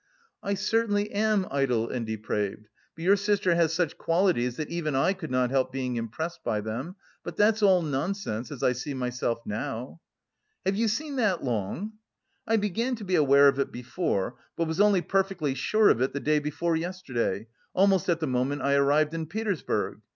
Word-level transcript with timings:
"I 0.41 0.55
certainly 0.55 1.11
am 1.11 1.45
idle 1.51 1.87
and 1.87 2.07
depraved, 2.07 2.67
but 2.95 3.03
your 3.03 3.15
sister 3.15 3.53
has 3.53 3.71
such 3.71 3.99
qualities 3.99 4.55
that 4.55 4.71
even 4.71 4.95
I 4.95 5.13
could 5.13 5.29
not 5.29 5.51
help 5.51 5.71
being 5.71 5.95
impressed 5.95 6.43
by 6.43 6.59
them. 6.61 6.95
But 7.23 7.37
that's 7.37 7.61
all 7.61 7.83
nonsense, 7.83 8.51
as 8.51 8.63
I 8.63 8.71
see 8.71 8.95
myself 8.95 9.41
now." 9.45 10.01
"Have 10.65 10.75
you 10.75 10.87
seen 10.87 11.17
that 11.17 11.43
long?" 11.43 11.93
"I 12.47 12.57
began 12.57 12.95
to 12.95 13.03
be 13.03 13.13
aware 13.13 13.47
of 13.47 13.59
it 13.59 13.71
before, 13.71 14.39
but 14.57 14.67
was 14.67 14.81
only 14.81 15.03
perfectly 15.03 15.53
sure 15.53 15.89
of 15.89 16.01
it 16.01 16.13
the 16.13 16.19
day 16.19 16.39
before 16.39 16.75
yesterday, 16.75 17.45
almost 17.75 18.09
at 18.09 18.19
the 18.19 18.25
moment 18.25 18.63
I 18.63 18.73
arrived 18.73 19.13
in 19.13 19.27
Petersburg. 19.27 20.01